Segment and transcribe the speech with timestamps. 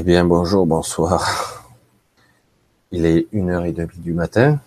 [0.00, 1.64] Eh bien, bonjour, bonsoir.
[2.92, 4.60] Il est une heure et demie du matin.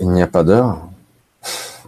[0.00, 0.80] Il n'y a pas d'heure,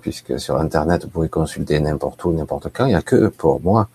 [0.03, 2.85] puisque sur Internet, vous pouvez consulter n'importe où, n'importe quand.
[2.85, 3.89] Il n'y a que pour moi,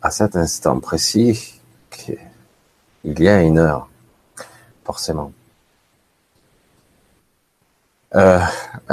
[0.00, 1.60] à cet instant précis,
[3.04, 3.90] il y a une heure,
[4.82, 5.30] forcément.
[8.14, 8.40] Euh,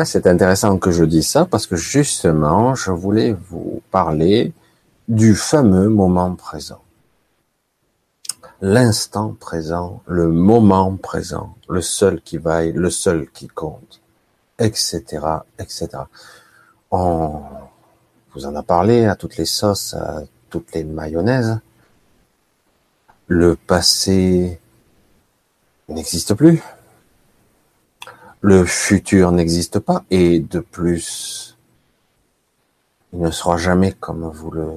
[0.04, 4.52] c'est intéressant que je dise ça parce que justement, je voulais vous parler
[5.10, 6.84] du fameux moment présent.
[8.62, 14.02] L'instant présent, le moment présent, le seul qui vaille, le seul qui compte,
[14.60, 15.04] etc.,
[15.58, 15.90] etc.
[16.92, 17.42] On
[18.34, 21.60] vous en a parlé à toutes les sauces, à toutes les mayonnaises.
[23.28, 24.60] Le passé
[25.88, 26.62] n'existe plus.
[28.42, 30.04] Le futur n'existe pas.
[30.12, 31.58] Et de plus,
[33.14, 34.72] il ne sera jamais comme vous le,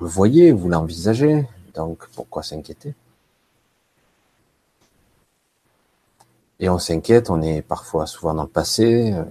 [0.00, 1.46] le voyez, vous l'envisagez.
[1.74, 2.94] Donc, pourquoi s'inquiéter?
[6.58, 9.24] Et on s'inquiète, on est parfois souvent dans le passé, euh,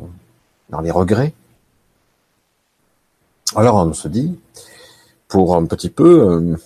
[0.69, 1.33] dans les regrets.
[3.55, 4.37] Alors on se dit,
[5.27, 6.57] pour un petit peu euh,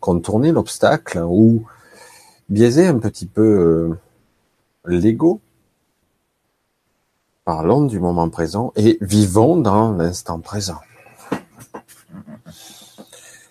[0.00, 1.64] contourner l'obstacle ou
[2.48, 3.98] biaiser un petit peu euh,
[4.86, 5.40] l'ego,
[7.44, 10.80] parlons du moment présent et vivons dans l'instant présent.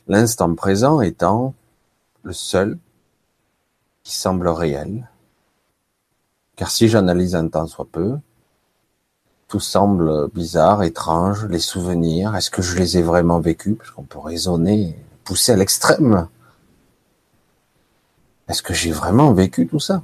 [0.10, 1.54] L'instant présent étant
[2.24, 2.80] le seul
[4.02, 5.08] qui semble réel,
[6.56, 8.18] car si j'analyse un temps soit peu,
[9.48, 13.78] tout semble bizarre, étrange, les souvenirs, est-ce que je les ai vraiment vécus?
[13.78, 16.28] Parce qu'on peut raisonner, pousser à l'extrême.
[18.48, 20.02] Est-ce que j'ai vraiment vécu tout ça?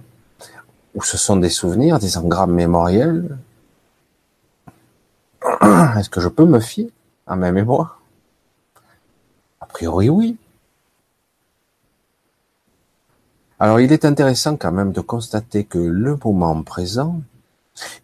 [0.94, 3.40] Ou ce sont des souvenirs, des engrammes mémoriels?
[5.97, 6.92] Est-ce que je peux me fier
[7.25, 8.05] à ma mémoire?
[9.75, 10.38] Priori oui.
[13.59, 17.22] Alors il est intéressant quand même de constater que le moment présent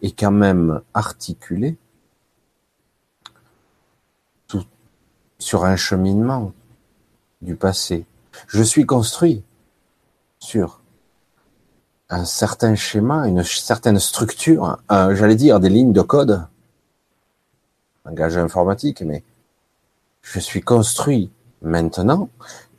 [0.01, 1.77] est quand même articulé
[5.39, 6.51] sur un cheminement
[7.41, 8.05] du passé.
[8.47, 9.41] Je suis construit
[10.39, 10.81] sur
[12.09, 16.45] un certain schéma, une certaine structure, j'allais dire des lignes de code,
[18.03, 19.23] langage informatique, mais
[20.21, 21.31] je suis construit
[21.61, 22.29] maintenant,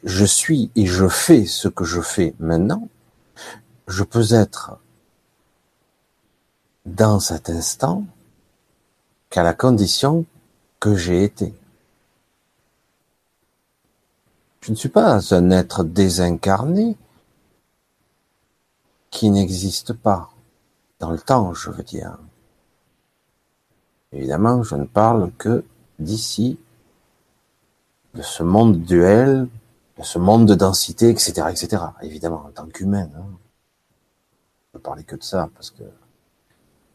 [0.04, 2.88] je suis et je fais ce que je fais maintenant,
[3.86, 4.78] je peux être
[6.86, 8.04] dans cet instant
[9.30, 10.26] qu'à la condition
[10.80, 11.54] que j'ai été.
[14.60, 16.96] Je ne suis pas un être désincarné
[19.10, 20.30] qui n'existe pas
[21.00, 22.16] dans le temps, je veux dire.
[24.12, 25.64] Évidemment, je ne parle que
[25.98, 26.58] d'ici,
[28.14, 29.48] de ce monde duel,
[29.98, 31.82] de ce monde de densité, etc., etc.
[32.02, 33.08] Évidemment, en tant qu'humain.
[33.16, 33.26] Hein.
[34.72, 35.82] Je ne parler que de ça, parce que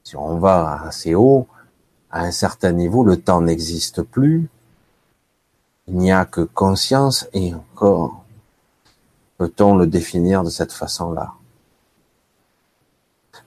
[0.04, 1.48] si on va assez haut,
[2.10, 4.50] à un certain niveau, le temps n'existe plus.
[5.88, 8.24] Il n'y a que conscience et encore
[9.38, 11.34] peut-on le définir de cette façon-là?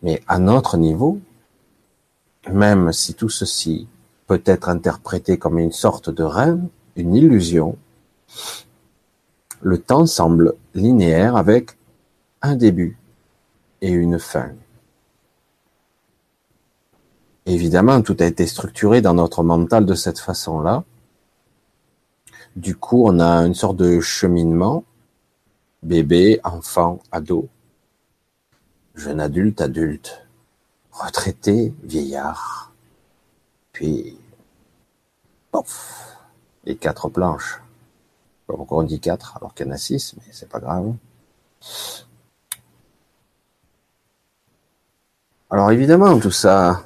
[0.02, 1.18] Mais à notre niveau,
[2.50, 3.88] même si tout ceci
[4.26, 6.60] peut être interprété comme une sorte de rêve,
[6.96, 7.76] une illusion,
[9.62, 11.76] le temps semble linéaire avec
[12.42, 12.96] un début
[13.82, 14.52] et une fin.
[17.46, 20.84] Évidemment, tout a été structuré dans notre mental de cette façon-là.
[22.56, 24.84] Du coup, on a une sorte de cheminement.
[25.82, 27.48] Bébé, enfant, ado,
[28.94, 30.26] jeune adulte, adulte,
[30.92, 32.72] retraité, vieillard.
[33.72, 34.18] Puis,
[35.50, 36.18] pof,
[36.64, 37.60] les quatre planches.
[38.46, 40.94] Pourquoi on dit quatre alors qu'il y en a six, mais c'est pas grave.
[45.50, 46.84] Alors évidemment, tout ça,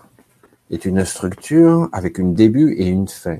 [0.70, 3.38] est une structure avec un début et une fin.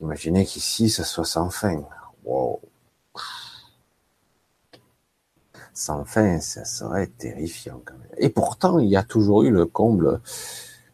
[0.00, 1.82] Imaginez qu'ici, ça soit sans fin.
[2.24, 2.60] Wow.
[5.74, 8.10] Sans fin, ça serait terrifiant quand même.
[8.18, 10.20] Et pourtant, il y a toujours eu le comble,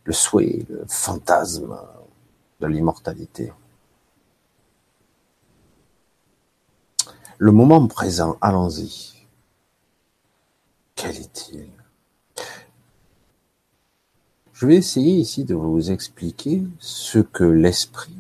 [0.05, 1.76] le souhait, le fantasme
[2.61, 3.52] de l'immortalité.
[7.38, 9.12] Le moment présent, allons-y.
[10.94, 11.69] Quel est-il?
[14.52, 18.16] Je vais essayer ici de vous expliquer ce que l'esprit,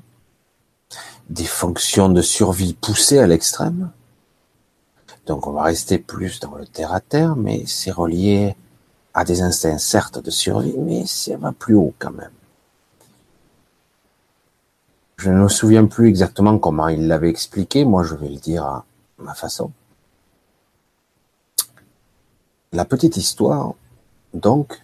[1.30, 3.92] des fonctions de survie poussées à l'extrême,
[5.26, 8.56] donc on va rester plus dans le terre-à-terre, mais c'est relié
[9.14, 12.32] à des instincts certes de survie, mais ça va plus haut quand même.
[15.16, 18.64] Je ne me souviens plus exactement comment il l'avait expliqué, moi je vais le dire
[18.64, 18.84] à
[19.18, 19.70] ma façon.
[22.72, 23.74] La petite histoire,
[24.32, 24.82] donc,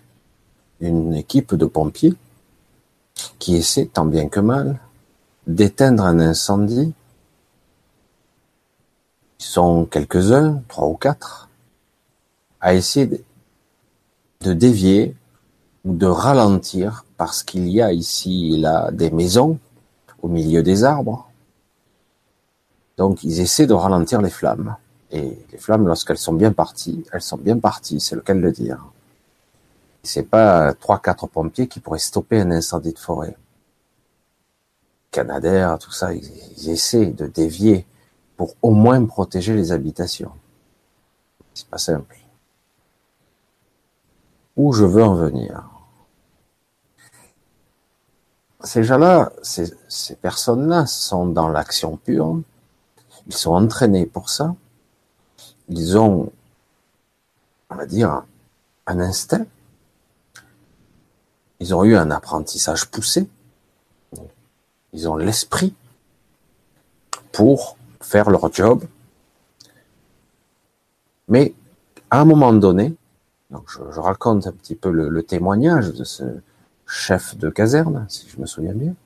[0.81, 2.15] une équipe de pompiers
[3.39, 4.79] qui essaie tant bien que mal
[5.47, 6.93] d'éteindre un incendie.
[9.41, 11.49] Ils sont quelques-uns, trois ou quatre,
[12.61, 13.25] à essayer
[14.41, 15.17] de dévier
[15.85, 19.59] ou de ralentir parce qu'il y a ici et là des maisons
[20.23, 21.30] au milieu des arbres.
[23.01, 24.77] Donc ils essaient de ralentir les flammes.
[25.11, 28.41] Et les flammes, lorsqu'elles sont bien parties, elles sont bien parties, c'est le cas de
[28.41, 28.85] le dire.
[30.03, 33.39] C'est pas trois, quatre pompiers qui pourraient stopper un incendie de forêt.
[35.11, 37.87] Canadair, tout ça, ils, essaient de dévier
[38.37, 40.33] pour au moins protéger les habitations.
[41.55, 42.19] C'est pas simple.
[44.57, 45.71] Où je veux en venir?
[48.63, 52.43] Ces gens-là, ces, ces personnes-là sont dans l'action pure.
[53.31, 54.57] Ils sont entraînés pour ça.
[55.69, 56.33] Ils ont,
[57.71, 58.25] on va dire,
[58.89, 59.47] un instinct.
[61.61, 63.29] Ils ont eu un apprentissage poussé.
[64.93, 65.77] Ils ont l'esprit
[67.31, 68.83] pour faire leur job.
[71.29, 71.55] Mais
[72.11, 72.97] à un moment donné,
[73.53, 76.25] je, raconte un petit peu le, témoignage de ce
[76.85, 78.97] chef de caserne, si je me souviens bien.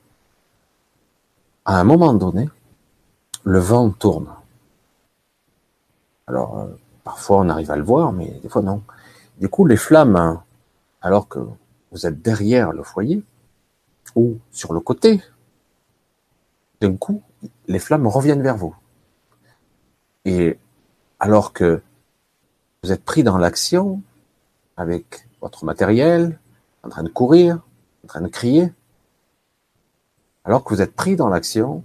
[1.63, 2.49] À un moment donné,
[3.45, 4.27] le vent tourne.
[6.27, 6.67] Alors, euh,
[7.03, 8.81] parfois on arrive à le voir, mais des fois non.
[9.37, 10.41] Du coup, les flammes,
[11.01, 11.39] alors que
[11.91, 13.23] vous êtes derrière le foyer,
[14.15, 15.21] ou sur le côté,
[16.81, 17.21] d'un coup,
[17.67, 18.75] les flammes reviennent vers vous.
[20.25, 20.57] Et
[21.19, 21.81] alors que
[22.83, 24.01] vous êtes pris dans l'action,
[24.75, 26.39] avec votre matériel,
[26.83, 27.59] en train de courir,
[28.03, 28.73] en train de crier,
[30.43, 31.83] alors que vous êtes pris dans l'action,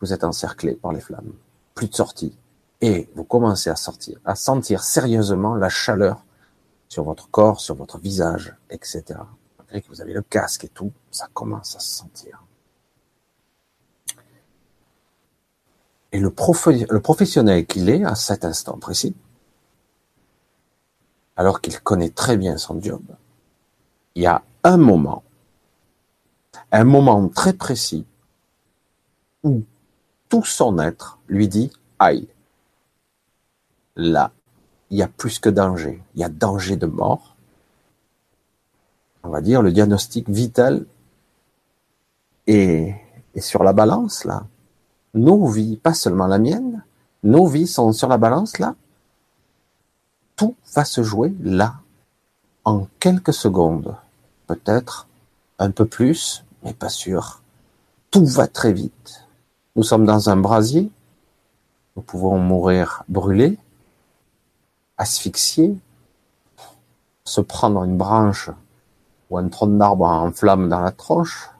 [0.00, 1.32] vous êtes encerclé par les flammes.
[1.74, 2.36] Plus de sortie.
[2.80, 6.24] Et vous commencez à sortir, à sentir sérieusement la chaleur
[6.88, 9.04] sur votre corps, sur votre visage, etc.
[9.58, 12.42] Malgré que vous avez le casque et tout, ça commence à se sentir.
[16.12, 16.32] Et le,
[16.90, 19.14] le professionnel qu'il est à cet instant précis,
[21.36, 23.02] alors qu'il connaît très bien son job,
[24.14, 25.22] il y a un moment,
[26.72, 28.04] un moment très précis,
[29.44, 29.62] où
[30.30, 32.26] tout son être lui dit aïe.
[33.96, 34.32] Là,
[34.88, 37.36] il y a plus que danger, il y a danger de mort.
[39.22, 40.86] On va dire le diagnostic vital
[42.46, 42.94] est,
[43.34, 44.44] est sur la balance là
[45.14, 46.84] nos vies, pas seulement la mienne,
[47.22, 48.74] nos vies sont sur la balance là.
[50.36, 51.74] Tout va se jouer là,
[52.64, 53.94] en quelques secondes,
[54.46, 55.06] peut-être
[55.58, 57.42] un peu plus, mais pas sûr.
[58.10, 59.19] Tout va très vite.
[59.76, 60.90] Nous sommes dans un brasier,
[61.96, 63.58] nous pouvons mourir brûlés,
[64.96, 65.76] asphyxiés,
[67.24, 68.50] se prendre une branche
[69.30, 71.50] ou un tronc d'arbre en flamme dans la tronche.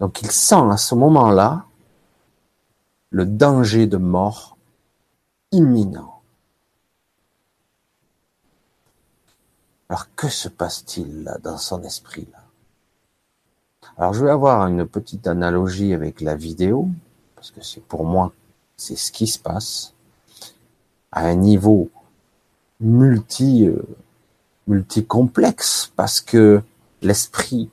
[0.00, 1.64] Donc il sent à ce moment-là
[3.10, 4.58] le danger de mort
[5.50, 6.20] imminent.
[9.88, 12.43] Alors que se passe-t-il dans son esprit là
[13.96, 16.88] Alors je vais avoir une petite analogie avec la vidéo
[17.36, 18.32] parce que c'est pour moi
[18.76, 19.94] c'est ce qui se passe.
[21.12, 21.90] À un niveau
[22.80, 23.82] multi euh,
[24.66, 26.60] multicomplexe parce que
[27.02, 27.70] l'esprit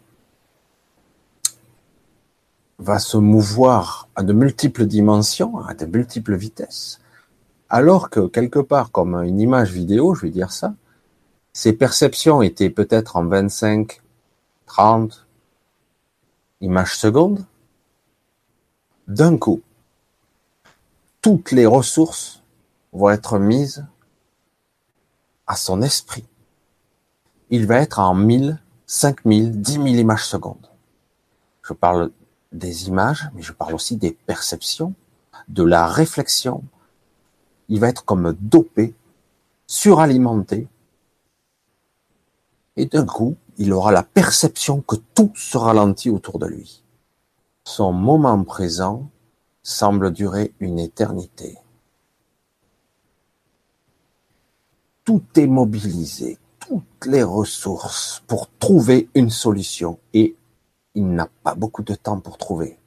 [2.78, 7.00] va se mouvoir à de multiples dimensions, à de multiples vitesses,
[7.70, 10.74] alors que quelque part, comme une image vidéo, je vais dire ça,
[11.54, 14.02] ces perceptions étaient peut-être en 25,
[14.66, 15.28] 30
[16.62, 17.46] images secondes,
[19.08, 19.62] d'un coup,
[21.22, 22.42] toutes les ressources
[22.94, 23.86] vont être mises
[25.48, 26.26] à son esprit.
[27.50, 30.70] Il va être en 1000, 5000, 10 000 images secondes.
[31.64, 32.12] Je parle
[32.52, 34.94] des images, mais je parle aussi des perceptions,
[35.48, 36.64] de la réflexion.
[37.70, 38.94] Il va être comme dopé,
[39.68, 40.68] suralimenté,
[42.78, 46.84] et d'un coup, il aura la perception que tout se ralentit autour de lui.
[47.64, 49.08] Son moment présent
[49.62, 51.60] semble durer une éternité.
[55.06, 60.36] Tout est mobilisé, toutes les ressources pour trouver une solution et
[60.96, 62.80] il n'a pas beaucoup de temps pour trouver.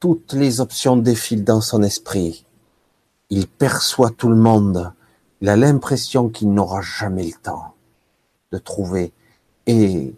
[0.00, 2.44] Toutes les options défilent dans son esprit.
[3.30, 4.92] Il perçoit tout le monde.
[5.44, 7.74] Il a l'impression qu'il n'aura jamais le temps
[8.50, 9.12] de trouver.
[9.66, 10.14] Et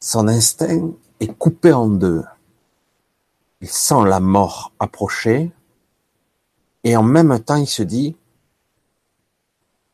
[0.00, 2.24] Son instinct est coupé en deux.
[3.60, 5.52] Il sent la mort approcher
[6.82, 8.16] et en même temps il se dit,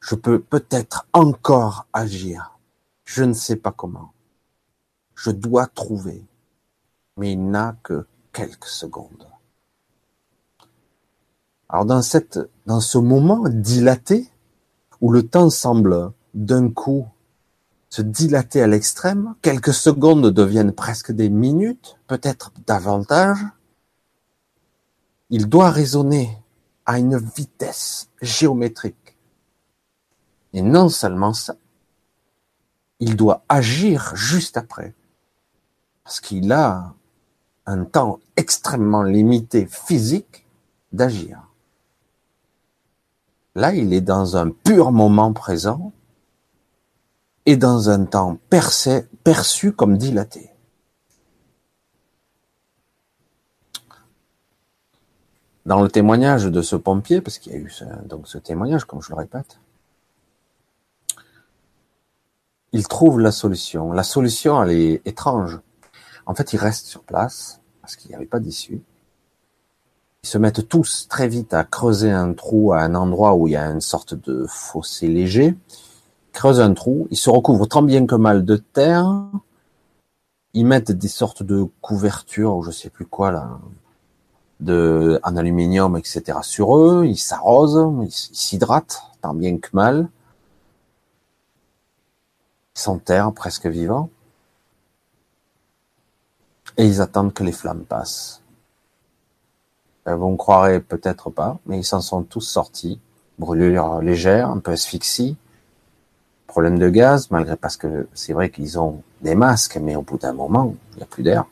[0.01, 2.59] je peux peut-être encore agir.
[3.05, 4.15] Je ne sais pas comment.
[5.17, 6.25] Je dois trouver.
[7.19, 9.29] Mais il n'a que quelques secondes.
[11.73, 14.29] Alors dans cette, dans ce moment dilaté,
[15.01, 17.07] où le temps semble d'un coup
[17.91, 23.39] se dilater à l'extrême, quelques secondes deviennent presque des minutes, peut-être davantage,
[25.29, 26.37] il doit raisonner
[26.87, 29.17] à une vitesse géométrique.
[30.53, 31.55] Et non seulement ça,
[32.99, 34.93] il doit agir juste après.
[36.03, 36.95] Parce qu'il a
[37.65, 40.45] un temps extrêmement limité physique
[40.93, 41.50] d'agir.
[43.55, 45.93] Là, il est dans un pur moment présent
[47.47, 50.51] et dans un temps perçu comme dilaté.
[55.67, 57.71] Dans le témoignage de ce pompier, parce qu'il y a eu
[58.07, 59.59] donc ce témoignage, comme je le répète,
[62.73, 63.93] il trouve la solution.
[63.93, 65.59] La solution, elle est étrange.
[66.27, 68.81] En fait, il reste sur place parce qu'il n'y avait pas d'issue.
[70.23, 73.53] Ils se mettent tous très vite à creuser un trou à un endroit où il
[73.53, 75.57] y a une sorte de fossé léger.
[76.33, 79.11] Creusent un trou, ils se recouvrent tant bien que mal de terre.
[80.53, 83.61] Ils mettent des sortes de couvertures ou je sais plus quoi là,
[84.61, 86.39] de en aluminium, etc.
[86.43, 87.07] sur eux.
[87.07, 90.09] Ils s'arrosent, ils s'hydratent tant bien que mal.
[92.77, 94.11] Ils s'enterrent presque vivants.
[96.77, 98.40] Et ils attendent que les flammes passent.
[100.09, 103.01] Euh, vous ne croirez peut-être pas, mais ils s'en sont tous sortis.
[103.39, 105.37] Brûlure légère, un peu asphyxie,
[106.47, 110.19] problème de gaz, malgré parce que c'est vrai qu'ils ont des masques, mais au bout
[110.19, 111.45] d'un moment, il n'y a plus d'air.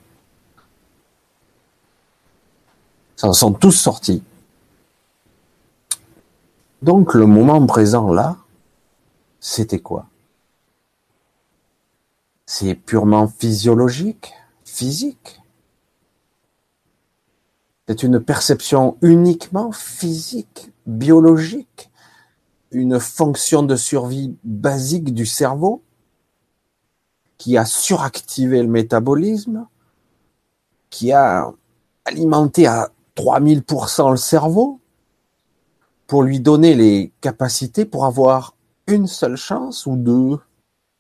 [3.17, 4.23] Ils s'en sont tous sortis.
[6.83, 8.37] Donc le moment présent là,
[9.41, 10.07] c'était quoi?
[12.47, 14.33] C'est purement physiologique,
[14.65, 15.41] physique?
[17.89, 21.91] C'est une perception uniquement physique, biologique,
[22.71, 25.83] une fonction de survie basique du cerveau
[27.39, 29.67] qui a suractivé le métabolisme,
[30.91, 31.51] qui a
[32.05, 34.81] alimenté à 3000% le cerveau
[36.07, 38.55] pour lui donner les capacités pour avoir
[38.87, 40.39] une seule chance ou deux,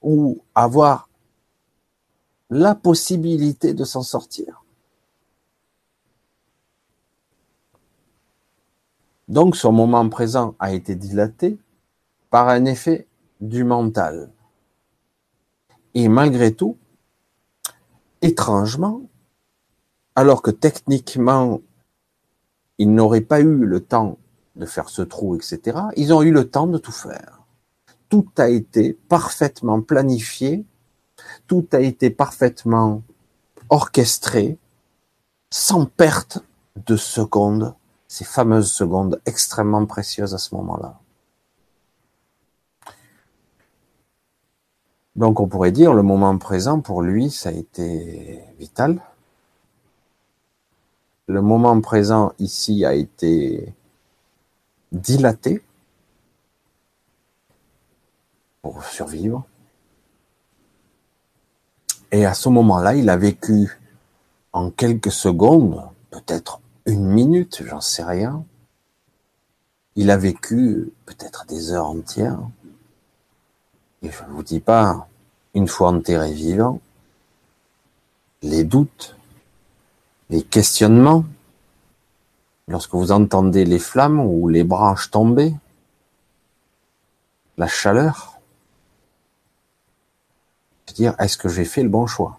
[0.00, 1.10] ou avoir
[2.48, 4.64] la possibilité de s'en sortir.
[9.28, 11.58] Donc son moment présent a été dilaté
[12.30, 13.06] par un effet
[13.40, 14.30] du mental.
[15.94, 16.76] Et malgré tout,
[18.22, 19.02] étrangement,
[20.14, 21.60] alors que techniquement,
[22.78, 24.18] ils n'auraient pas eu le temps
[24.56, 27.42] de faire ce trou, etc., ils ont eu le temps de tout faire.
[28.08, 30.64] Tout a été parfaitement planifié,
[31.46, 33.02] tout a été parfaitement
[33.68, 34.56] orchestré,
[35.50, 36.38] sans perte
[36.86, 37.74] de seconde
[38.08, 40.98] ces fameuses secondes extrêmement précieuses à ce moment-là.
[45.14, 49.00] Donc on pourrait dire le moment présent pour lui, ça a été vital.
[51.26, 53.74] Le moment présent ici a été
[54.92, 55.62] dilaté
[58.62, 59.44] pour survivre.
[62.10, 63.78] Et à ce moment-là, il a vécu
[64.52, 68.44] en quelques secondes, peut-être une minute, j'en sais rien.
[69.96, 72.40] Il a vécu peut-être des heures entières.
[74.02, 75.08] Et je ne vous dis pas,
[75.54, 76.80] une fois enterré vivant,
[78.42, 79.16] les doutes,
[80.30, 81.24] les questionnements,
[82.68, 85.54] lorsque vous entendez les flammes ou les branches tomber,
[87.56, 88.38] la chaleur,
[90.98, 92.38] dire, est-ce que j'ai fait le bon choix?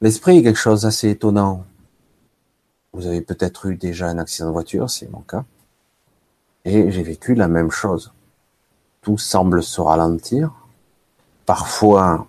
[0.00, 1.64] L'esprit est quelque chose d'assez étonnant.
[2.92, 5.44] Vous avez peut-être eu déjà un accident de voiture, c'est mon cas.
[6.64, 8.12] Et j'ai vécu la même chose.
[9.02, 10.52] Tout semble se ralentir.
[11.46, 12.28] Parfois,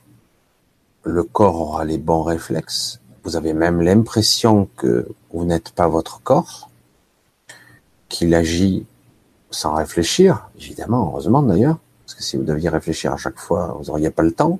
[1.04, 3.02] le corps aura les bons réflexes.
[3.24, 6.72] Vous avez même l'impression que vous n'êtes pas votre corps,
[8.08, 8.88] qu'il agit
[9.52, 13.86] sans réfléchir, évidemment, heureusement d'ailleurs, parce que si vous deviez réfléchir à chaque fois, vous
[13.86, 14.60] n'auriez pas le temps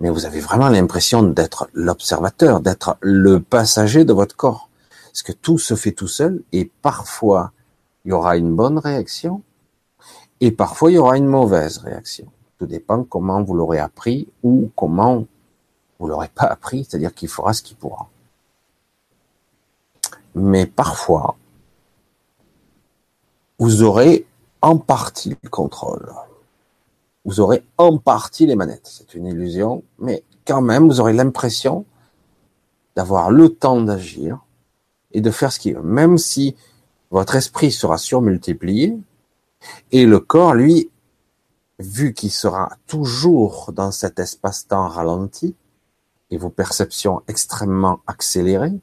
[0.00, 4.68] mais vous avez vraiment l'impression d'être l'observateur, d'être le passager de votre corps.
[5.06, 7.52] Parce que tout se fait tout seul et parfois
[8.04, 9.42] il y aura une bonne réaction
[10.40, 12.26] et parfois il y aura une mauvaise réaction.
[12.58, 15.26] Tout dépend comment vous l'aurez appris ou comment
[15.98, 18.08] vous l'aurez pas appris, c'est-à-dire qu'il fera ce qu'il pourra.
[20.34, 21.36] Mais parfois,
[23.58, 24.26] vous aurez
[24.60, 26.12] en partie le contrôle.
[27.26, 28.86] Vous aurez en partie les manettes.
[28.86, 31.84] C'est une illusion, mais quand même, vous aurez l'impression
[32.94, 34.38] d'avoir le temps d'agir
[35.10, 35.82] et de faire ce qu'il veut.
[35.82, 36.54] Même si
[37.10, 38.96] votre esprit sera surmultiplié
[39.90, 40.88] et le corps, lui,
[41.80, 45.56] vu qu'il sera toujours dans cet espace-temps ralenti
[46.30, 48.78] et vos perceptions extrêmement accélérées,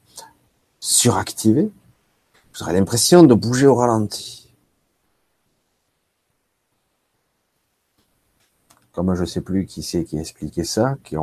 [0.80, 1.70] suractivées,
[2.52, 4.43] vous aurez l'impression de bouger au ralenti.
[8.94, 11.16] Comme je ne sais plus qui c'est qui a expliqué ça, qui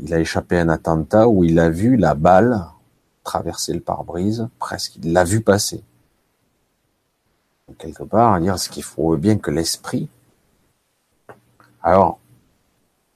[0.00, 2.66] il a échappé à un attentat où il a vu la balle
[3.22, 5.82] traverser le pare-brise, presque, il l'a vu passer.
[7.78, 10.08] quelque part, dire ce qu'il faut bien que l'esprit.
[11.82, 12.18] Alors,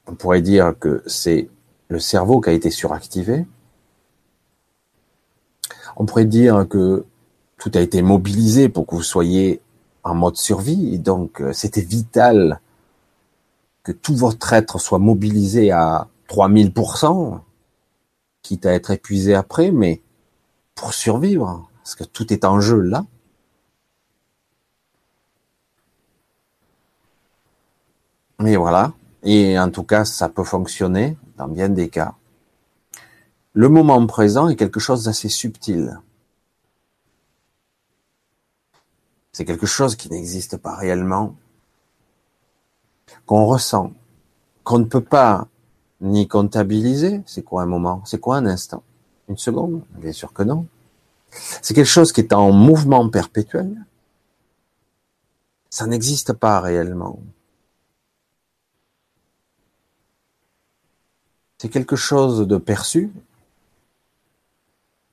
[0.07, 1.49] on pourrait dire que c'est
[1.89, 3.47] le cerveau qui a été suractivé.
[5.97, 7.05] On pourrait dire que
[7.59, 9.61] tout a été mobilisé pour que vous soyez
[10.03, 12.61] en mode survie, donc euh, c'était vital
[13.93, 17.41] tout votre être soit mobilisé à 3000%,
[18.43, 20.03] quitte à être épuisé après, mais
[20.75, 23.05] pour survivre, parce que tout est en jeu là.
[28.39, 28.93] Mais voilà.
[29.23, 32.15] Et en tout cas, ça peut fonctionner dans bien des cas.
[33.53, 35.99] Le moment présent est quelque chose d'assez subtil.
[39.33, 41.35] C'est quelque chose qui n'existe pas réellement
[43.27, 43.93] qu'on ressent,
[44.65, 45.49] qu'on ne peut pas
[46.01, 47.23] ni comptabiliser.
[47.27, 48.03] C'est quoi un moment?
[48.05, 48.83] C'est quoi un instant?
[49.29, 49.83] Une seconde?
[49.99, 50.67] Bien sûr que non.
[51.63, 53.85] C'est quelque chose qui est en mouvement perpétuel.
[55.69, 57.21] Ça n'existe pas réellement.
[61.59, 63.13] C'est quelque chose de perçu,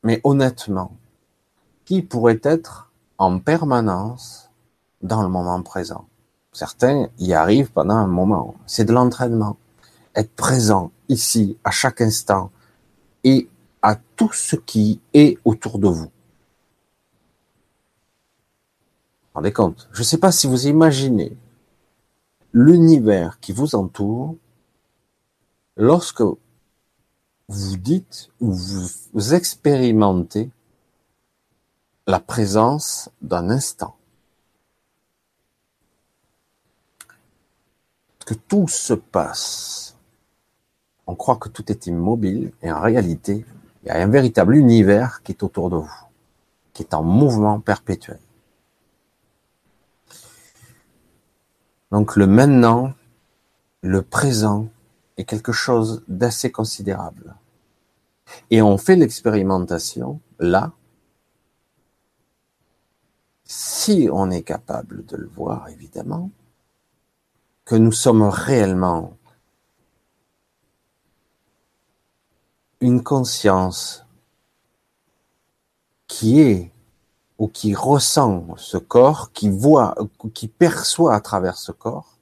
[0.02, 0.96] mais honnêtement,
[1.86, 4.50] qui pourrait être en permanence
[5.02, 6.08] dans le moment présent?
[6.58, 8.56] Certains y arrivent pendant un moment.
[8.66, 9.58] C'est de l'entraînement.
[10.16, 12.50] Être présent ici, à chaque instant,
[13.24, 13.48] et
[13.84, 16.10] à tout ce qui est autour de vous.
[19.26, 19.88] Vous rendez compte?
[19.92, 21.38] Je ne sais pas si vous imaginez
[22.54, 24.34] l'univers qui vous entoure
[25.76, 30.50] lorsque vous dites ou vous expérimentez
[32.08, 33.97] la présence d'un instant.
[38.28, 39.96] Que tout se passe.
[41.08, 43.46] On croit que tout est immobile et en réalité,
[43.82, 46.04] il y a un véritable univers qui est autour de vous,
[46.74, 48.20] qui est en mouvement perpétuel.
[51.92, 52.94] Donc le maintenant,
[53.82, 54.68] le présent
[55.16, 57.34] est quelque chose d'assez considérable.
[58.52, 60.74] Et on fait l'expérimentation là,
[63.46, 66.30] si on est capable de le voir, évidemment,
[67.68, 69.18] que nous sommes réellement
[72.80, 74.06] une conscience
[76.08, 76.72] qui est
[77.38, 79.96] ou qui ressent ce corps, qui voit,
[80.34, 82.18] qui perçoit à travers ce corps,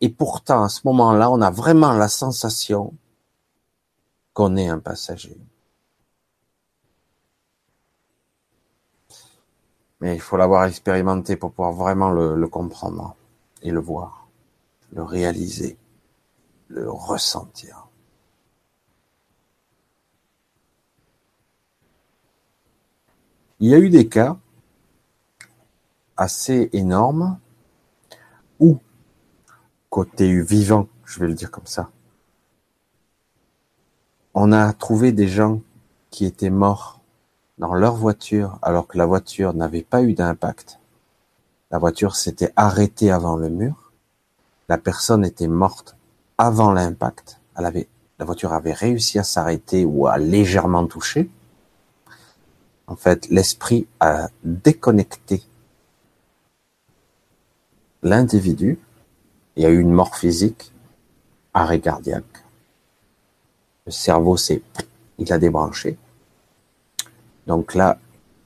[0.00, 2.92] et pourtant à ce moment-là, on a vraiment la sensation
[4.32, 5.38] qu'on est un passager.
[10.00, 13.14] Mais il faut l'avoir expérimenté pour pouvoir vraiment le, le comprendre
[13.62, 14.17] et le voir
[14.92, 15.76] le réaliser,
[16.68, 17.88] le ressentir.
[23.60, 24.36] Il y a eu des cas
[26.16, 27.38] assez énormes
[28.60, 28.78] où,
[29.90, 31.90] côté vivant, je vais le dire comme ça,
[34.34, 35.60] on a trouvé des gens
[36.10, 37.00] qui étaient morts
[37.58, 40.78] dans leur voiture alors que la voiture n'avait pas eu d'impact.
[41.70, 43.87] La voiture s'était arrêtée avant le mur
[44.68, 45.96] la personne était morte
[46.36, 47.40] avant l'impact.
[47.56, 51.30] La voiture avait réussi à s'arrêter ou à légèrement toucher.
[52.86, 55.42] En fait, l'esprit a déconnecté
[58.02, 58.78] l'individu.
[59.56, 60.72] Il y a eu une mort physique,
[61.52, 62.44] arrêt cardiaque.
[63.86, 64.62] Le cerveau s'est,
[65.18, 65.98] il a débranché.
[67.46, 67.98] Donc là,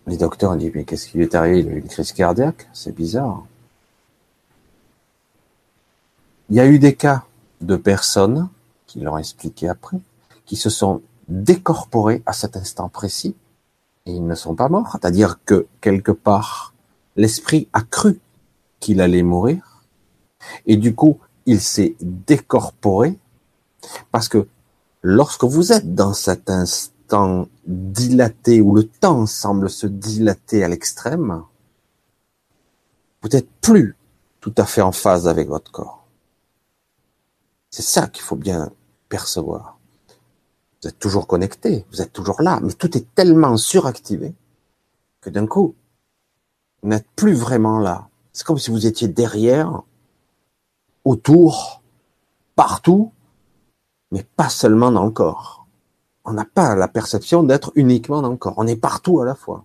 [0.06, 1.60] les docteurs ont dit, mais qu'est-ce qui lui est arrivé?
[1.60, 2.68] Il a eu une crise cardiaque?
[2.72, 3.44] C'est bizarre.
[6.50, 7.24] Il y a eu des cas
[7.60, 8.48] de personnes,
[8.86, 9.98] qui l'ont expliqué après,
[10.44, 13.34] qui se sont décorporées à cet instant précis
[14.06, 14.90] et ils ne sont pas morts.
[14.92, 16.74] C'est-à-dire que quelque part,
[17.16, 18.20] l'esprit a cru
[18.80, 19.84] qu'il allait mourir
[20.66, 23.18] et du coup, il s'est décorporé
[24.10, 24.46] parce que
[25.02, 31.42] lorsque vous êtes dans cet instant dilaté où le temps semble se dilater à l'extrême,
[33.22, 33.96] vous n'êtes plus
[34.40, 36.01] tout à fait en phase avec votre corps.
[37.72, 38.70] C'est ça qu'il faut bien
[39.08, 39.78] percevoir.
[40.82, 44.34] Vous êtes toujours connecté, vous êtes toujours là, mais tout est tellement suractivé
[45.22, 45.74] que d'un coup,
[46.82, 48.08] vous n'êtes plus vraiment là.
[48.34, 49.82] C'est comme si vous étiez derrière,
[51.06, 51.82] autour,
[52.56, 53.10] partout,
[54.10, 55.66] mais pas seulement dans le corps.
[56.26, 58.54] On n'a pas la perception d'être uniquement dans le corps.
[58.58, 59.64] On est partout à la fois.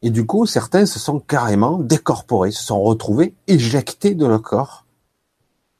[0.00, 4.85] Et du coup, certains se sont carrément décorporés, se sont retrouvés éjectés de leur corps.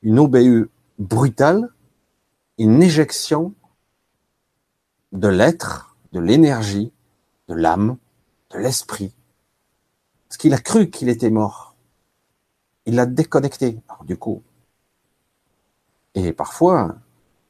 [0.06, 0.68] Une OBE
[1.00, 1.68] brutale,
[2.58, 3.54] une éjection
[5.10, 6.92] de l'être, de l'énergie,
[7.48, 7.96] de l'âme,
[8.52, 9.12] de l'esprit.
[10.28, 11.74] Parce qu'il a cru qu'il était mort.
[12.84, 13.80] Il l'a déconnecté.
[13.88, 14.44] Alors, du coup.
[16.14, 16.94] Et parfois,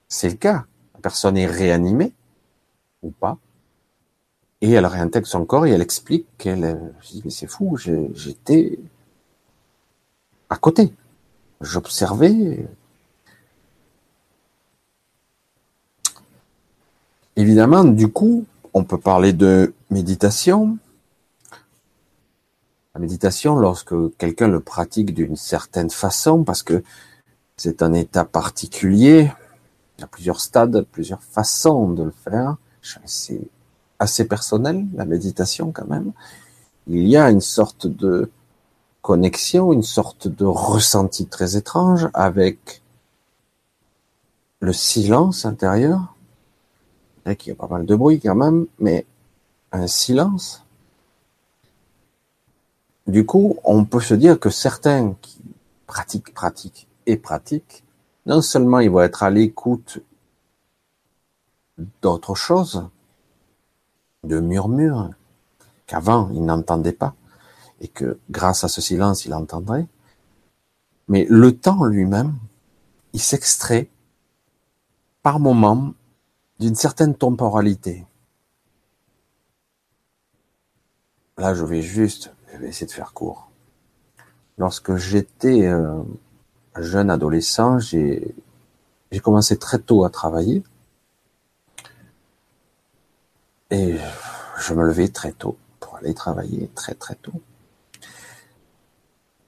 [0.09, 0.65] c'est le cas.
[0.95, 2.15] La personne est réanimée
[3.03, 3.37] ou pas.
[4.63, 8.79] Et elle réintègre son corps et elle explique qu'elle, je mais c'est fou, j'étais
[10.49, 10.95] à côté.
[11.61, 12.67] J'observais.
[17.37, 20.79] Évidemment, du coup, on peut parler de méditation.
[22.95, 26.83] La méditation, lorsque quelqu'un le pratique d'une certaine façon, parce que
[27.57, 29.31] c'est un état particulier,
[29.97, 32.57] il y a plusieurs stades, plusieurs façons de le faire.
[33.05, 33.41] C'est
[33.99, 36.13] assez personnel, la méditation quand même.
[36.87, 38.31] Il y a une sorte de
[39.07, 42.83] connexion, une sorte de ressenti très étrange avec
[44.59, 46.17] le silence intérieur.
[47.25, 49.07] Il y a pas mal de bruit quand même, mais
[49.71, 50.65] un silence.
[53.07, 55.41] Du coup, on peut se dire que certains qui
[55.87, 57.85] pratiquent, pratiquent et pratiquent,
[58.27, 60.01] non seulement ils vont être à l'écoute
[62.03, 62.89] d'autres choses,
[64.25, 65.11] de murmures
[65.87, 67.15] qu'avant ils n'entendaient pas
[67.81, 69.87] et que grâce à ce silence il entendrait.
[71.09, 72.35] Mais le temps lui-même,
[73.13, 73.89] il s'extrait
[75.23, 75.95] par moments
[76.59, 78.07] d'une certaine temporalité.
[81.39, 83.51] Là, je vais juste, je vais essayer de faire court.
[84.57, 86.03] Lorsque j'étais euh,
[86.77, 88.35] jeune adolescent, j'ai
[89.23, 90.63] commencé très tôt à travailler.
[93.71, 93.97] Et
[94.59, 97.41] je me levais très tôt pour aller travailler très très tôt.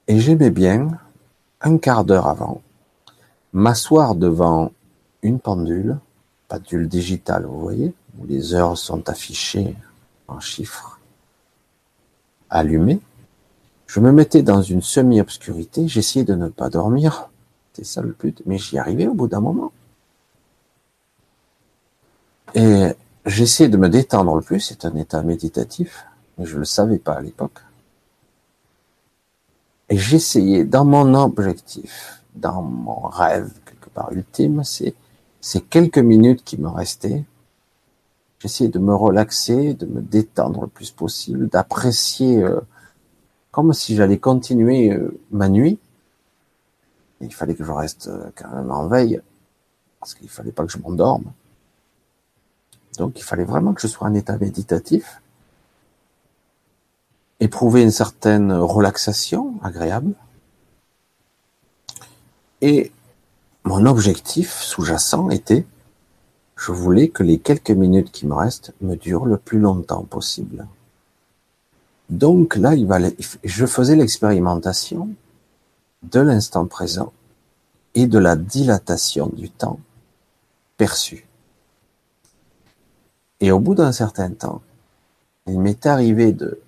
[0.09, 0.87] Et j'aimais bien,
[1.61, 2.63] un quart d'heure avant,
[3.53, 4.71] m'asseoir devant
[5.21, 5.99] une pendule,
[6.47, 9.75] pendule digitale, vous voyez, où les heures sont affichées
[10.27, 10.99] en chiffres,
[12.49, 13.01] allumées.
[13.85, 17.29] Je me mettais dans une semi-obscurité, j'essayais de ne pas dormir,
[17.73, 19.71] c'est ça le but, mais j'y arrivais au bout d'un moment.
[22.55, 22.87] Et
[23.27, 26.07] j'essayais de me détendre le plus, c'est un état méditatif,
[26.39, 27.59] mais je ne le savais pas à l'époque.
[29.89, 34.93] Et j'essayais, dans mon objectif, dans mon rêve, quelque part ultime, c'est
[35.41, 37.25] ces quelques minutes qui me restaient,
[38.39, 42.59] j'essayais de me relaxer, de me détendre le plus possible, d'apprécier euh,
[43.51, 45.79] comme si j'allais continuer euh, ma nuit.
[47.21, 49.21] il fallait que je reste euh, quand même en veille,
[49.99, 51.31] parce qu'il fallait pas que je m'endorme.
[52.97, 55.21] Donc il fallait vraiment que je sois en état méditatif,
[57.39, 60.13] éprouver une certaine relaxation agréable.
[62.61, 62.91] Et
[63.63, 65.65] mon objectif sous-jacent était,
[66.57, 70.67] je voulais que les quelques minutes qui me restent me durent le plus longtemps possible.
[72.09, 72.87] Donc là, il
[73.43, 75.09] je faisais l'expérimentation
[76.03, 77.13] de l'instant présent
[77.95, 79.79] et de la dilatation du temps
[80.77, 81.27] perçu.
[83.39, 84.61] Et au bout d'un certain temps,
[85.47, 86.59] il m'est arrivé de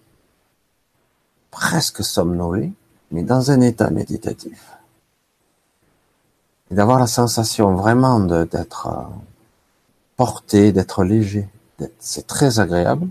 [1.52, 2.72] presque somnoler,
[3.12, 4.72] mais dans un état méditatif.
[6.72, 9.04] Et d'avoir la sensation vraiment d'être euh,
[10.16, 11.48] porté, d'être léger.
[12.00, 13.08] C'est très agréable.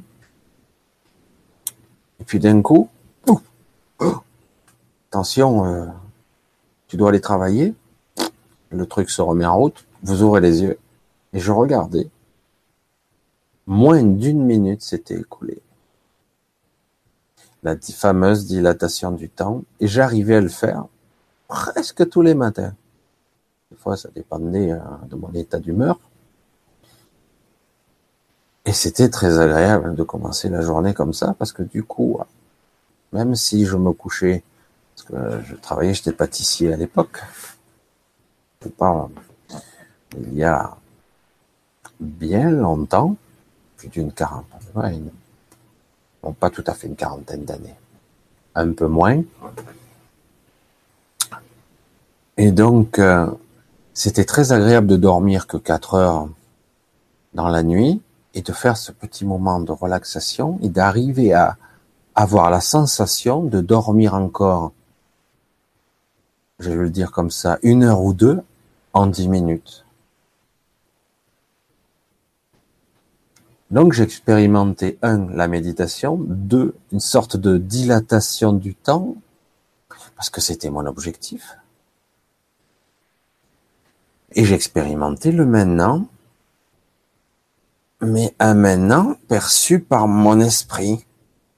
[2.21, 2.89] Et puis d'un coup,
[5.11, 5.87] attention, euh,
[6.89, 7.75] tu dois aller travailler.
[8.71, 9.85] Le truc se remet en route.
[10.03, 10.79] Vous ouvrez les yeux.
[11.33, 12.09] Et je regardais
[13.67, 15.61] Moins d'une minute s'était écoulée.
[17.63, 20.87] La fameuse dilatation du temps, et j'arrivais à le faire
[21.49, 22.75] presque tous les matins.
[23.71, 25.99] Des fois, ça dépendait euh, de mon état d'humeur.
[28.65, 32.21] Et c'était très agréable de commencer la journée comme ça, parce que du coup,
[33.13, 34.45] même si je me couchais
[34.95, 37.21] Parce que je travaillais, j'étais pâtissier à l'époque.
[40.17, 40.77] il y a
[41.99, 43.17] bien longtemps,
[43.77, 45.11] plus d'une quarantaine,
[46.23, 47.77] bon, pas tout à fait une quarantaine d'années,
[48.55, 49.23] un peu moins.
[52.37, 53.27] Et donc, euh,
[53.93, 56.29] c'était très agréable de dormir que 4 heures
[57.35, 58.01] dans la nuit
[58.35, 61.57] et de faire ce petit moment de relaxation et d'arriver à
[62.15, 64.73] avoir la sensation de dormir encore,
[66.59, 68.41] je vais le dire comme ça, une heure ou deux
[68.93, 69.85] en dix minutes.
[73.71, 79.17] Donc j'ai expérimenté, un, la méditation, deux, une sorte de dilatation du temps,
[80.17, 81.57] parce que c'était mon objectif.
[84.33, 86.07] Et j'ai expérimenté le maintenant,
[88.01, 91.05] mais un maintenant perçu par mon esprit,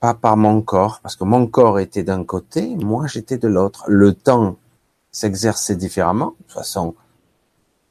[0.01, 3.85] pas par mon corps, parce que mon corps était d'un côté, moi j'étais de l'autre.
[3.89, 4.57] Le temps
[5.13, 6.35] s'exerçait différemment.
[6.39, 6.95] De toute façon,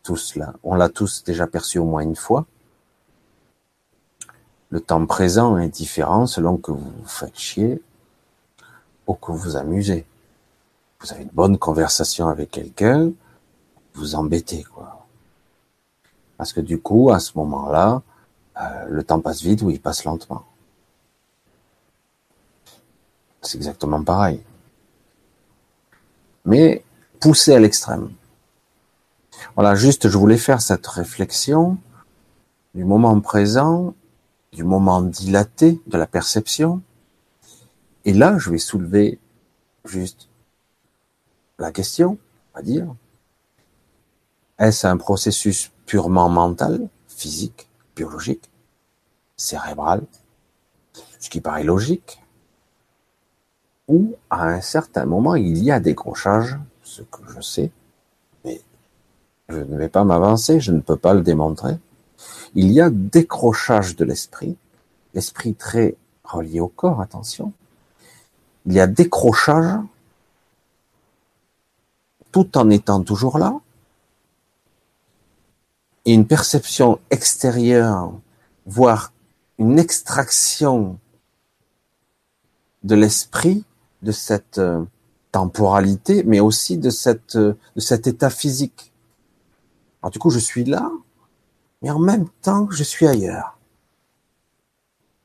[0.04, 2.46] tous là, on l'a tous déjà perçu au moins une fois.
[4.72, 7.82] Le temps présent est différent selon que vous vous faites chier
[9.06, 10.06] ou que vous vous amusez.
[11.02, 13.12] Vous avez une bonne conversation avec quelqu'un,
[13.96, 15.06] vous embêtez, quoi.
[16.38, 18.02] Parce que du coup, à ce moment-là,
[18.62, 20.46] euh, le temps passe vite ou il passe lentement.
[23.42, 24.42] C'est exactement pareil.
[26.46, 26.84] Mais
[27.20, 28.12] poussé à l'extrême.
[29.56, 31.78] Voilà, juste, je voulais faire cette réflexion
[32.74, 33.94] du moment présent,
[34.52, 36.82] du moment dilaté de la perception.
[38.06, 39.20] Et là, je vais soulever
[39.86, 40.28] juste
[41.58, 42.18] la question,
[42.54, 42.88] on va dire,
[44.60, 48.50] est-ce un processus purement mental, physique, biologique,
[49.38, 50.04] cérébral,
[51.20, 52.22] ce qui paraît logique,
[53.88, 57.72] ou à un certain moment il y a décrochage, ce que je sais,
[58.44, 58.62] mais
[59.50, 61.78] je ne vais pas m'avancer, je ne peux pas le démontrer.
[62.56, 64.58] Il y a décrochage de l'esprit,
[65.14, 67.54] l'esprit très relié au corps, attention.
[68.66, 69.80] Il y a décrochage
[72.32, 73.60] tout en étant toujours là,
[76.06, 78.12] et une perception extérieure,
[78.66, 79.14] voire
[79.58, 80.98] une extraction
[82.84, 83.64] de l'esprit
[84.02, 84.84] de cette euh,
[85.32, 88.92] temporalité, mais aussi de cette euh, de cet état physique.
[90.02, 90.92] Alors du coup, je suis là,
[91.82, 93.58] mais en même temps, je suis ailleurs.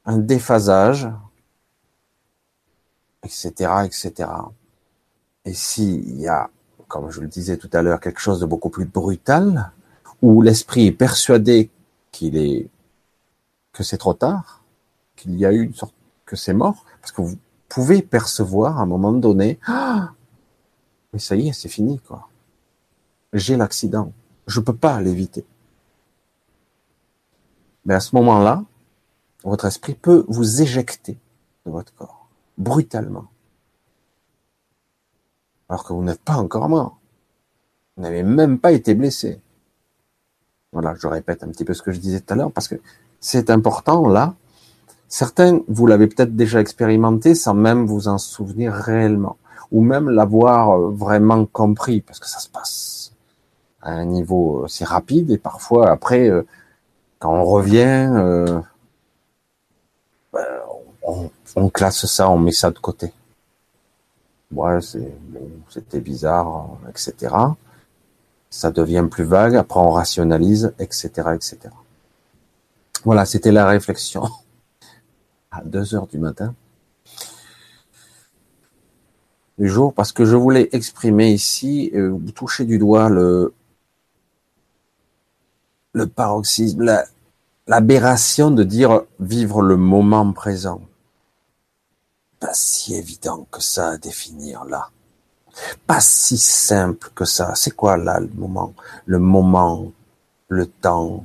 [0.04, 1.08] Un déphasage,
[3.22, 4.30] etc., etc.
[5.44, 6.50] Et s'il y a,
[6.88, 9.72] comme je le disais tout à l'heure, quelque chose de beaucoup plus brutal,
[10.22, 11.70] où l'esprit est persuadé
[12.10, 12.68] qu'il est
[13.72, 14.62] que c'est trop tard,
[15.16, 17.36] qu'il y a eu une sorte que c'est mort, parce que vous
[17.68, 20.12] pouvez percevoir à un moment donné, ah,
[21.12, 22.28] mais ça y est, c'est fini quoi.
[23.34, 24.12] J'ai l'accident,
[24.46, 25.44] je peux pas l'éviter.
[27.86, 28.64] Mais à ce moment-là,
[29.44, 31.18] votre esprit peut vous éjecter
[31.64, 33.26] de votre corps brutalement,
[35.68, 36.98] alors que vous n'êtes pas encore mort.
[37.96, 39.40] Vous n'avez même pas été blessé.
[40.72, 42.76] Voilà, je répète un petit peu ce que je disais tout à l'heure parce que
[43.20, 44.34] c'est important là.
[45.08, 49.36] Certains, vous l'avez peut-être déjà expérimenté sans même vous en souvenir réellement
[49.70, 53.12] ou même l'avoir euh, vraiment compris parce que ça se passe
[53.80, 56.42] à un niveau assez rapide et parfois après, euh,
[57.18, 58.60] quand on revient, euh,
[60.32, 60.46] ben,
[61.56, 63.12] on, classe ça, on met ça de côté.
[64.52, 64.78] Ouais,
[65.68, 67.28] c'était bizarre, etc
[68.56, 71.58] ça devient plus vague, après on rationalise, etc., etc.
[73.04, 74.22] Voilà, c'était la réflexion
[75.50, 76.54] à 2 heures du matin
[79.58, 83.54] du jour, parce que je voulais exprimer ici, euh, toucher du doigt le
[85.96, 87.04] le paroxysme,
[87.66, 90.80] l'aberration de dire vivre le moment présent.
[92.38, 94.90] Pas si évident que ça à définir là
[95.86, 97.54] pas si simple que ça.
[97.54, 98.74] C'est quoi là le moment?
[99.04, 99.92] Le moment,
[100.48, 101.24] le temps,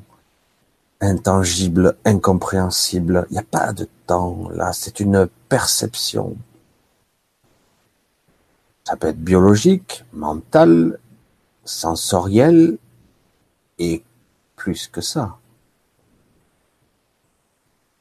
[1.00, 3.26] intangible, incompréhensible.
[3.30, 6.36] Il n'y a pas de temps là, c'est une perception.
[8.84, 11.00] Ça peut être biologique, mental,
[11.66, 12.78] sensoriel
[13.80, 14.04] et
[14.62, 15.40] plus que ça.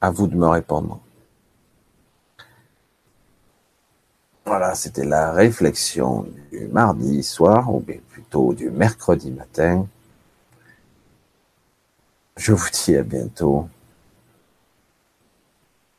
[0.03, 1.01] À vous de me répondre.
[4.45, 9.87] Voilà, c'était la réflexion du mardi soir, ou plutôt du mercredi matin.
[12.37, 13.67] Je vous dis à bientôt.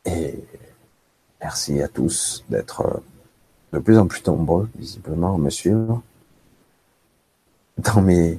[0.04, 0.44] Et
[1.40, 3.02] merci à tous d'être
[3.72, 6.02] de plus en plus nombreux, visiblement, à me suivre,
[7.78, 8.38] dans mes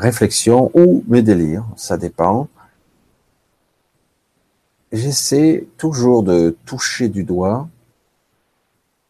[0.00, 2.48] réflexions ou mes délires, ça dépend.
[4.92, 7.68] J'essaie toujours de toucher du doigt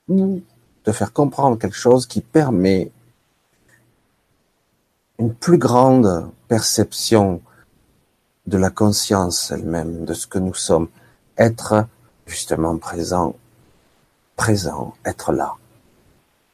[0.09, 0.43] ou
[0.85, 2.91] de faire comprendre quelque chose qui permet
[5.19, 7.41] une plus grande perception
[8.47, 10.89] de la conscience elle-même, de ce que nous sommes.
[11.39, 11.87] Être
[12.27, 13.37] justement présent,
[14.37, 15.55] présent, être là,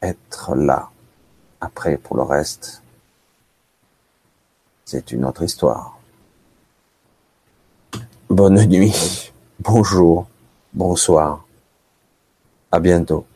[0.03, 0.91] être là.
[1.61, 2.83] Après, pour le reste,
[4.87, 5.99] c'est une autre histoire.
[8.31, 10.29] Bonne nuit, bonjour,
[10.73, 11.45] bonsoir,
[12.71, 13.27] à bientôt.